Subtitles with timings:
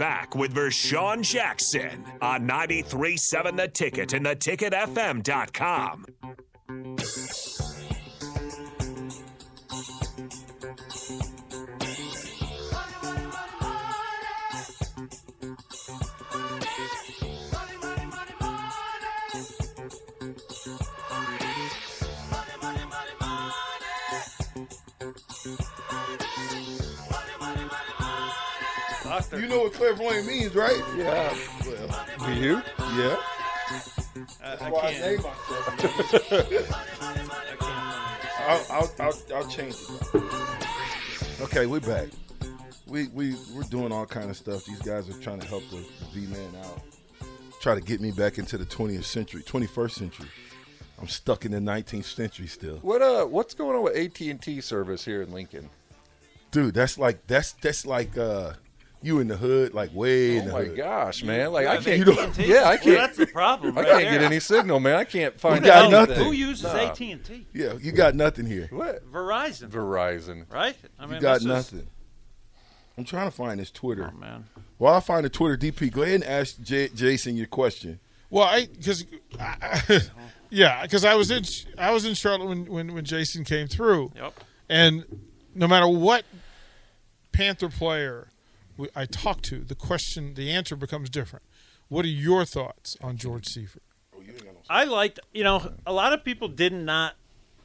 [0.00, 6.06] Back with Vershawn Jackson on 93.7 The Ticket and theticketfm.com.
[29.32, 30.82] You know what clairvoyant means, right?
[30.96, 31.34] Yeah.
[31.66, 32.62] Well, Do you?
[32.96, 33.16] yeah.
[34.42, 35.04] I, That's I why I can't.
[35.04, 36.70] named myself.
[37.00, 38.00] I can't.
[38.40, 39.74] I'll, I'll, I'll, I'll change
[40.14, 41.42] it.
[41.42, 42.08] Okay, we're back.
[42.86, 44.64] We we we're doing all kind of stuff.
[44.64, 46.80] These guys are trying to help the V man out.
[47.60, 50.28] Try to get me back into the 20th century, 21st century.
[51.00, 53.24] I'm stuck in the 19th century still, What uh?
[53.26, 55.70] What's going on with AT and T service here in Lincoln?
[56.50, 56.74] dude.
[56.74, 58.54] That's like that's that's like uh,
[59.02, 60.76] you in the hood, like way in Oh the my hood.
[60.76, 61.52] gosh, man!
[61.52, 61.98] Like I can't.
[61.98, 62.96] You don't- Yeah, I can't.
[62.98, 63.76] that's the problem.
[63.78, 64.12] I right can't there.
[64.12, 64.96] get any signal, man.
[64.96, 65.92] I can't find got anything.
[65.92, 66.24] nothing.
[66.24, 66.76] Who uses Nah.
[66.90, 67.46] AT and T?
[67.54, 68.68] Yeah, you got nothing here.
[68.70, 69.10] What?
[69.10, 70.44] Verizon, Verizon.
[70.52, 70.76] right?
[70.98, 71.86] I You got that's just- nothing.
[72.98, 74.10] I'm trying to find his Twitter.
[74.14, 74.44] Oh man,
[74.78, 75.90] Well, I'll find the Twitter DP.
[75.90, 77.98] Go ahead and ask J- Jason your question.
[78.28, 79.06] Well, I because
[80.50, 81.44] yeah, because I was in
[81.78, 84.34] I was in Charlotte when, when when Jason came through, yep.
[84.68, 85.04] and
[85.54, 86.24] no matter what
[87.32, 88.39] Panther player we,
[88.94, 91.44] I talk to, the question, the answer becomes different.
[91.88, 93.82] What are your thoughts on George Seifert?
[94.68, 97.14] I liked, you know, a lot of people did not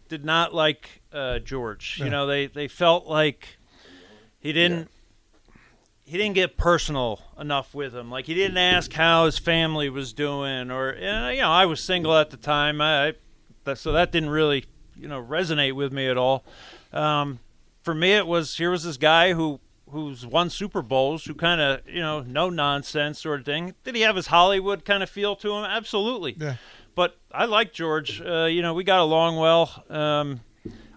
[0.07, 1.97] did not like uh, George.
[1.99, 2.11] You Yeah.
[2.11, 3.57] know, they they felt like
[4.39, 4.89] he didn't
[6.05, 8.09] he didn't get personal enough with him.
[8.11, 12.15] Like he didn't ask how his family was doing, or you know, I was single
[12.17, 12.81] at the time.
[12.81, 13.13] I,
[13.65, 14.65] I so that didn't really
[14.95, 16.43] you know resonate with me at all.
[16.93, 17.39] Um,
[17.83, 19.59] for me, it was here was this guy who
[19.89, 23.75] who's won Super Bowls, who kind of you know no nonsense sort of thing.
[23.83, 25.63] Did he have his Hollywood kind of feel to him?
[25.65, 26.35] Absolutely.
[26.37, 26.55] Yeah.
[26.95, 28.21] But I like George.
[28.21, 29.83] Uh, you know, we got along well.
[29.89, 30.41] Um,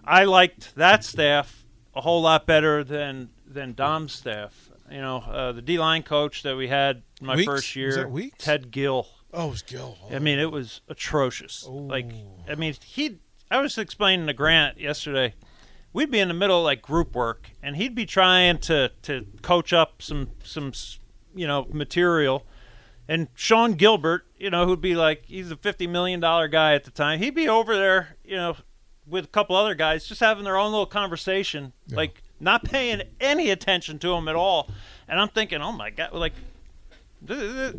[0.05, 4.69] I liked that staff a whole lot better than than Dom's staff.
[4.89, 7.45] You know, uh, the D line coach that we had my Weeks?
[7.45, 8.43] first year, Was that Weeks?
[8.43, 9.07] Ted Gill.
[9.31, 9.97] Oh, it was Gill.
[10.11, 11.67] I mean, it was atrocious.
[11.67, 12.09] Like,
[12.49, 13.19] I mean, he.
[13.51, 15.35] I was explaining to Grant yesterday.
[15.91, 19.25] We'd be in the middle of like group work, and he'd be trying to to
[19.41, 20.73] coach up some some
[21.35, 22.45] you know material.
[23.07, 26.83] And Sean Gilbert, you know, who'd be like he's a fifty million dollar guy at
[26.83, 27.19] the time.
[27.19, 28.55] He'd be over there, you know,
[29.07, 33.49] with a couple other guys, just having their own little conversation, like not paying any
[33.49, 34.69] attention to him at all.
[35.07, 36.33] And I'm thinking, oh my god, like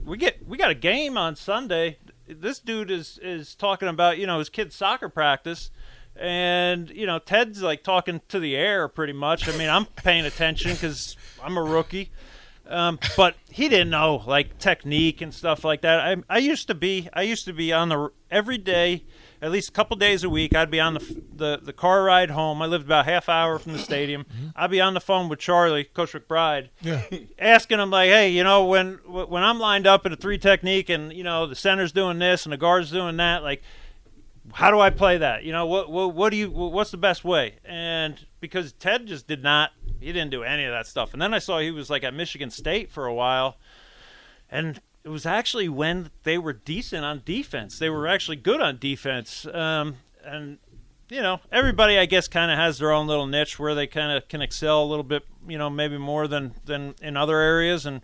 [0.05, 1.99] we get we got a game on Sunday.
[2.27, 5.71] This dude is is talking about you know his kid's soccer practice,
[6.21, 9.49] and you know Ted's like talking to the air pretty much.
[9.49, 12.11] I mean, I'm paying attention because I'm a rookie,
[12.69, 16.01] um, but he didn't know like technique and stuff like that.
[16.01, 19.05] I I used to be I used to be on the every day.
[19.43, 22.31] At least a couple days a week, I'd be on the, the the car ride
[22.31, 22.61] home.
[22.61, 24.27] I lived about a half hour from the stadium.
[24.55, 27.01] I'd be on the phone with Charlie, Coach McBride, Yeah.
[27.39, 30.91] asking him like, hey, you know, when when I'm lined up in a three technique
[30.91, 33.63] and you know the center's doing this and the guard's doing that, like,
[34.53, 35.45] how do I play that?
[35.45, 37.57] You know, what what what do you what's the best way?
[37.65, 41.13] And because Ted just did not he didn't do any of that stuff.
[41.13, 43.57] And then I saw he was like at Michigan State for a while,
[44.51, 47.79] and it was actually when they were decent on defense.
[47.79, 49.47] They were actually good on defense.
[49.47, 50.59] Um, and
[51.09, 54.17] you know, everybody I guess kind of has their own little niche where they kind
[54.17, 55.25] of can excel a little bit.
[55.47, 58.01] You know, maybe more than than in other areas, and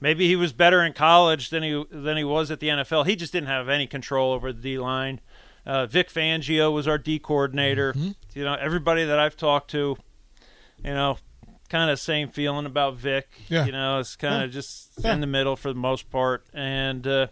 [0.00, 3.06] maybe he was better in college than he than he was at the NFL.
[3.06, 5.20] He just didn't have any control over the D line.
[5.66, 7.92] Uh, Vic Fangio was our D coordinator.
[7.92, 8.10] Mm-hmm.
[8.34, 9.96] You know, everybody that I've talked to,
[10.84, 11.18] you know,
[11.70, 13.28] kind of same feeling about Vic.
[13.48, 13.64] Yeah.
[13.64, 14.44] You know, it's kind Yeah.
[14.44, 15.14] of just Yeah.
[15.14, 16.44] in the middle for the most part.
[16.52, 17.28] And uh,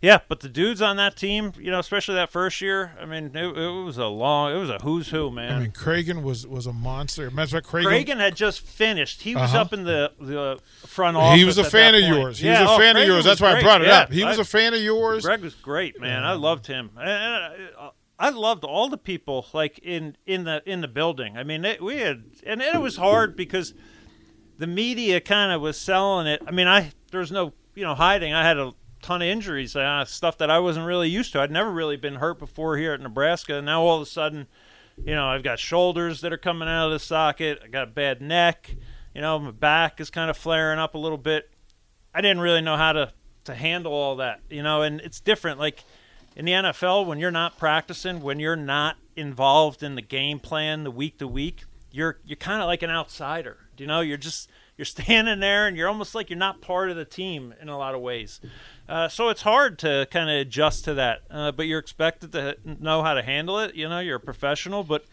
[0.00, 3.32] yeah, but the dudes on that team, you know, especially that first year, I mean,
[3.36, 5.52] it, it was a long, it was a who's who, man.
[5.52, 7.30] I mean, Kragen was was a monster.
[7.30, 9.22] Matter of fact, Kragen, Kragen had just finished.
[9.22, 9.60] He was Uh-huh.
[9.62, 11.38] up in the the front office.
[11.38, 12.14] he was a fan of point.
[12.16, 12.38] yours.
[12.38, 13.24] He Yeah, was a oh, fan of yours.
[13.24, 14.12] That's why I brought it Yeah, up.
[14.12, 15.24] He was I- a fan of yours.
[15.24, 16.22] Greg was great, man.
[16.24, 16.90] I loved him.
[17.00, 17.10] And
[17.78, 17.90] I,
[18.22, 21.36] I loved all the people like in in the in the building.
[21.36, 23.74] I mean, it, we had, and it was hard because
[24.58, 26.40] the media kind of was selling it.
[26.46, 28.32] I mean, I there's no you know hiding.
[28.32, 31.40] I had a ton of injuries, uh, stuff that I wasn't really used to.
[31.40, 33.56] I'd never really been hurt before here at Nebraska.
[33.56, 34.46] And now all of a sudden,
[35.04, 37.58] you know, I've got shoulders that are coming out of the socket.
[37.64, 38.72] I got a bad neck.
[39.16, 41.50] You know, my back is kind of flaring up a little bit.
[42.14, 43.12] I didn't really know how to
[43.46, 45.58] to handle all that, you know, and it's different.
[45.58, 45.82] Like
[46.34, 50.84] in the NFL, when you're not practicing, when you're not involved in the game plan,
[50.84, 53.58] the week to week, you're you're kind of like an outsider.
[53.76, 56.96] You know, you're just you're standing there, and you're almost like you're not part of
[56.96, 58.40] the team in a lot of ways.
[58.88, 62.56] Uh, so it's hard to kind of adjust to that, uh, but you're expected to
[62.64, 63.74] know how to handle it.
[63.74, 65.04] You know, you're a professional, but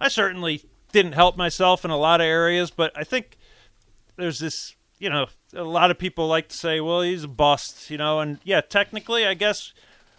[0.00, 2.70] I certainly didn't help myself in a lot of areas.
[2.70, 3.36] But I think
[4.16, 7.90] there's this, you know, a lot of people like to say, well, he's a bust,
[7.90, 9.72] you know, and yeah, technically, I guess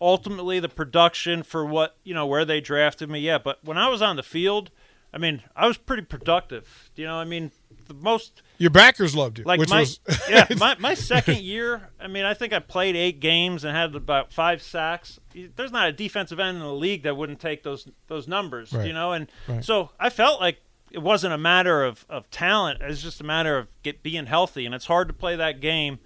[0.00, 3.20] Ultimately the production for what you know where they drafted me.
[3.20, 4.70] Yeah but when i was on the field
[5.12, 6.90] i mean i was pretty productive.
[6.96, 7.50] You know i mean?
[7.86, 9.98] The most Your backers loved you, like my was
[10.30, 13.94] yeah my, my second year i mean i think i played eight games and had
[13.96, 15.18] about five sacks.
[15.56, 18.86] There's not a defensive end in the league that wouldn't take those those numbers Right.
[18.86, 19.12] you know?
[19.12, 19.64] And Right.
[19.64, 20.60] so i felt like
[20.92, 22.80] it wasn't a matter of, of talent.
[22.82, 24.66] It's just a matter of get being healthy.
[24.66, 26.00] And it's hard to play that game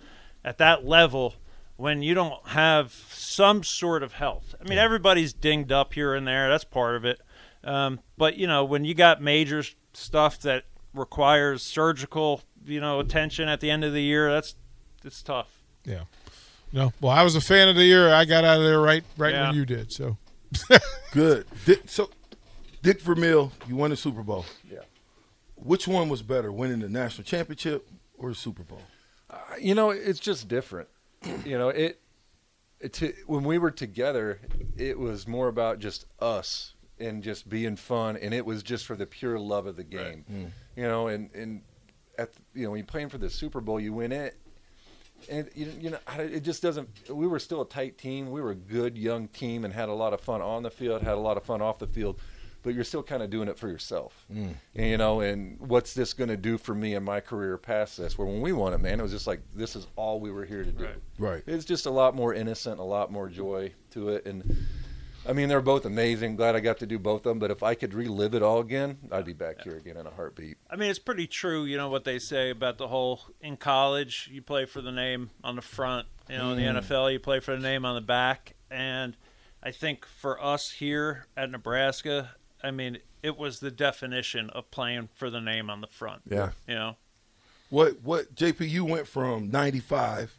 [0.44, 1.36] at that level
[1.76, 4.54] when you don't have some sort of health.
[4.60, 6.48] I mean, everybody's dinged up here and there.
[6.48, 7.20] That's part of it.
[7.64, 9.62] Um, but you know, when you got major
[9.92, 14.54] stuff that requires surgical, you know, attention at the end of the year, that's
[15.04, 15.48] it's tough.
[15.84, 16.04] yeah.
[16.72, 18.12] No, well, I was a fan of the year.
[18.12, 19.46] I got out of there right, right Yeah.
[19.48, 19.92] when you did.
[19.92, 20.16] So
[21.12, 21.46] Good.
[21.64, 22.10] Dick, so,
[22.82, 24.44] Dick Vermeil, you won the Super Bowl.
[24.68, 24.80] Yeah.
[25.54, 27.88] Which one was better, winning the national championship
[28.18, 28.82] or the Super Bowl?
[29.60, 30.88] You know, it's just different.
[31.44, 32.00] you know, it,
[32.80, 34.40] it to, when we were together,
[34.76, 38.96] it was more about just us and just being fun, and it was just for
[38.96, 40.24] the pure love of the game.
[40.30, 40.50] Mm.
[40.76, 41.62] You know, and and
[42.18, 44.36] at you know when you're playing for the Super Bowl, you win it,
[45.30, 46.88] and you, you know it just doesn't.
[47.08, 48.30] We were still a tight team.
[48.30, 51.02] We were a good young team and had a lot of fun on the field,
[51.02, 52.20] had a lot of fun off the field.
[52.64, 54.54] But you're still kind of doing it for yourself, mm.
[54.74, 55.20] and, you know.
[55.20, 58.18] And what's this going to do for me in my career past this?
[58.18, 60.44] Where when we won it, man, it was just like this is all we were
[60.44, 60.88] here to do.
[61.18, 61.42] Right.
[61.46, 64.66] It's just a lot more innocent, a lot more joy to it, and
[65.26, 66.36] I mean, they're both amazing.
[66.36, 67.38] Glad I got to do both of them.
[67.38, 70.10] But if I could relive it all again, I'd be back here again in a
[70.10, 70.58] heartbeat.
[70.70, 74.28] I mean, it's pretty true, you know, what they say about the whole in college,
[74.30, 76.06] you play for the name on the front.
[76.28, 76.82] You know, in the mm.
[76.82, 78.54] NFL, you play for the name on the back.
[78.70, 79.16] And
[79.62, 85.10] I think for us here at Nebraska, I mean, it was the definition of playing
[85.14, 86.22] for the name on the front.
[86.28, 86.50] Yeah.
[86.66, 86.96] You know,
[87.70, 88.68] What what JP?
[88.68, 90.38] You went from 95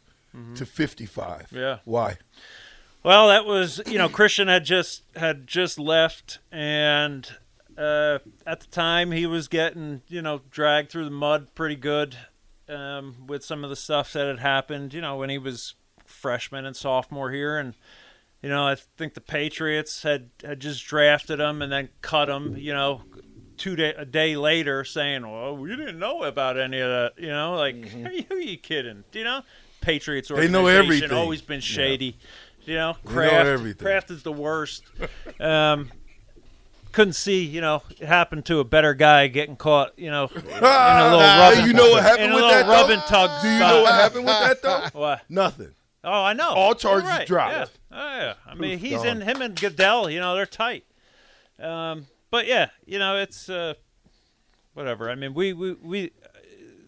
[0.56, 1.46] to 55.
[1.50, 1.78] Yeah.
[1.86, 2.18] Why?
[3.02, 7.26] Well, that was you know Christian had just had just left, and
[7.78, 12.16] uh, at the time he was getting you know dragged through the mud pretty good
[12.68, 14.92] um, with some of the stuff that had happened.
[14.92, 17.74] You know when he was freshman and sophomore here, and
[18.42, 22.56] you know I think the Patriots had had just drafted him and then cut him.
[22.56, 23.02] You know.
[23.58, 27.28] Two day a day later, saying, "Well, we didn't know about any of that." You
[27.30, 27.74] know, like,
[28.04, 29.02] are, you, are you kidding?
[29.10, 29.40] Do you know,
[29.80, 31.12] Patriots They know organization everything.
[31.16, 32.18] always been shady.
[32.66, 34.84] You know, They know Kraft, is the worst.
[35.40, 35.90] um,
[36.92, 40.36] couldn't see, you know, it happened to a better guy getting caught, you know, in
[40.36, 41.66] a little rubbing.
[41.66, 42.66] you know what happened with little that?
[42.68, 43.06] rubbing though?
[43.26, 43.70] tug Do you spot.
[43.70, 44.86] know what happened with that though?
[45.00, 45.22] What?
[45.30, 45.74] Nothing.
[46.06, 46.50] Oh, I know.
[46.50, 47.26] All charges right.
[47.26, 47.52] dropped.
[47.52, 47.98] Yeah.
[47.98, 48.34] Oh, yeah.
[48.46, 49.08] I mean, he's gone.
[49.08, 50.08] in him and Goodell.
[50.08, 50.84] You know, they're tight.
[51.58, 53.74] Um, but yeah, you know, it's uh,
[54.72, 55.10] whatever.
[55.10, 56.12] I mean, we we we.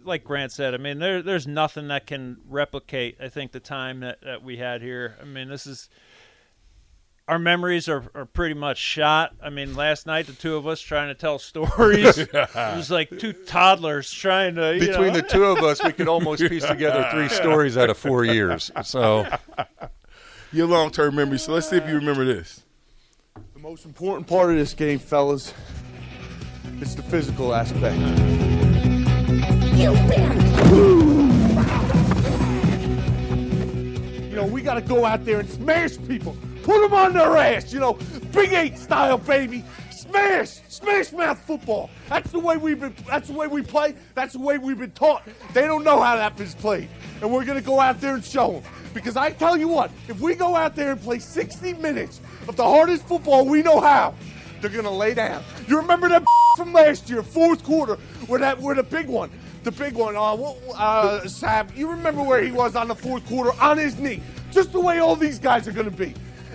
[0.04, 3.18] Like Grant said, I mean, there, there's nothing that can replicate.
[3.20, 5.18] I think the time that, that we had here.
[5.20, 5.90] I mean, this is
[7.28, 9.35] our memories are, are pretty much shot.
[9.42, 12.18] I mean, last night the two of us trying to tell stories.
[12.18, 15.92] it was like two toddlers trying to you Between know, the two of us, we
[15.92, 18.70] could almost piece together three stories out of four years.
[18.82, 19.26] So
[20.52, 21.38] Your long term memory.
[21.38, 22.64] So let's see if you remember this.
[23.52, 25.52] The most important part of this game, fellas,
[26.80, 27.99] is the physical aspect.
[34.30, 36.35] You know, we got to go out there and smash people.
[36.68, 37.94] Put them on their ass, you know,
[38.30, 39.64] Big Eight style, baby.
[39.90, 41.88] Smash, smash mouth football.
[42.10, 42.94] That's the way we've been.
[43.06, 43.94] That's the way we play.
[44.14, 45.26] That's the way we've been taught.
[45.54, 46.90] They don't know how that is played,
[47.22, 48.72] and we're gonna go out there and show them.
[48.92, 52.56] Because I tell you what, if we go out there and play 60 minutes of
[52.56, 54.14] the hardest football we know how,
[54.60, 55.42] they're gonna lay down.
[55.68, 56.22] You remember that
[56.58, 57.94] from last year, fourth quarter,
[58.26, 59.30] where that where the big one,
[59.62, 63.58] the big one, uh, uh, Sapp, you remember where he was on the fourth quarter
[63.58, 64.20] on his knee,
[64.50, 66.12] just the way all these guys are gonna be.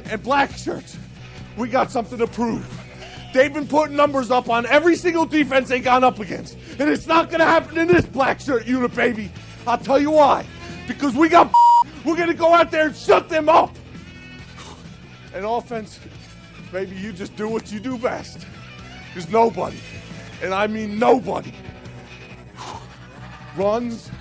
[0.10, 0.98] And black shirts,
[1.58, 2.68] we got something to prove.
[3.34, 7.08] They've been putting numbers up on every single defense they gone up against, and it's
[7.08, 9.32] not gonna happen in this black shirt unit, baby.
[9.66, 10.46] I'll tell you why.
[10.88, 11.52] Because we got,
[12.06, 13.76] we're gonna go out there and shut them up.
[15.34, 16.00] And offense,
[16.72, 18.46] baby, you just do what you do best.
[19.14, 19.80] There's nobody,
[20.44, 21.52] and I mean nobody,
[23.58, 24.12] runs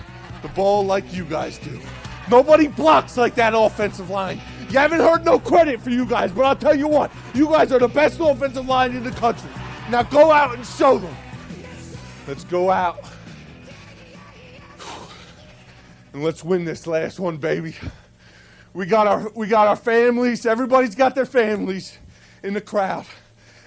[0.41, 1.79] the ball like you guys do.
[2.31, 4.41] Nobody blocks like that offensive line.
[4.73, 7.71] You haven't heard no credit for you guys, but I'll tell you what, you guys
[7.71, 9.51] are the best offensive line in the country.
[9.91, 11.15] Now go out and show them.
[12.27, 13.05] Let's go out.
[16.11, 17.75] And let's win this last one, baby.
[18.73, 20.47] We got our we got our families.
[20.47, 21.95] Everybody's got their families
[22.41, 23.05] in the crowd.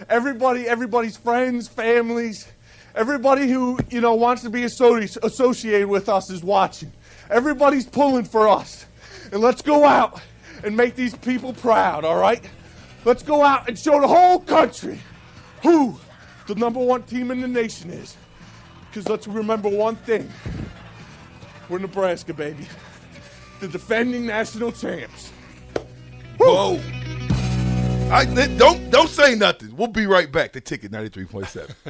[0.08, 2.48] Everybody, everybody's friends, families,
[2.96, 6.90] everybody who you know wants to be associated with us is watching.
[7.30, 8.86] Everybody's pulling for us,
[9.30, 10.20] and let's go out
[10.64, 12.04] and make these people proud.
[12.04, 12.42] All right,
[13.04, 14.98] let's go out and show the whole country
[15.62, 15.98] who
[16.46, 18.16] the number one team in the nation is.
[18.88, 20.30] Because let's remember one thing:
[21.68, 22.66] we're Nebraska, baby,
[23.60, 25.30] the defending national champs.
[26.38, 26.80] Whoa.
[28.10, 28.24] I,
[28.56, 29.76] don't don't say nothing.
[29.76, 30.52] We'll be right back.
[30.52, 31.74] The ticket ninety three point seven.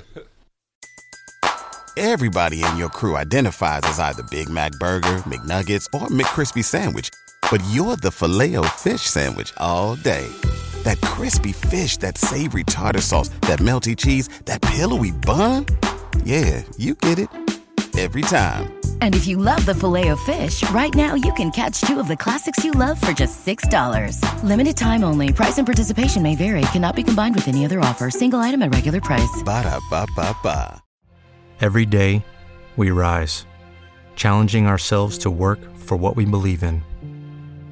[1.99, 7.09] Everybody in your crew identifies as either Big Mac Burger, McNuggets, or McCrispy Sandwich.
[7.51, 10.27] But you're the filet o fish Sandwich all day.
[10.83, 15.67] That crispy fish, that savory tartar sauce, that melty cheese, that pillowy bun.
[16.25, 17.31] Yeah, you get it.
[17.99, 18.79] Every time.
[19.01, 22.09] And if you love the filet of fish, right now you can catch two of
[22.09, 24.21] the classics you love for just $6.
[24.43, 25.33] Limited time only.
[25.33, 26.61] Price and participation may vary.
[26.73, 28.11] Cannot be combined with any other offer.
[28.11, 29.43] Single item at regular price.
[29.45, 30.83] Ba-da-ba-ba-ba.
[31.63, 32.23] Every day,
[32.77, 33.47] we rise,
[34.15, 36.83] challenging ourselves to work for what we believe in.